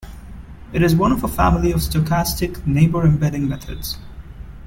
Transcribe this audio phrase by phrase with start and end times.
[0.73, 3.99] It is one of a family of stochastic neighbor embedding methods.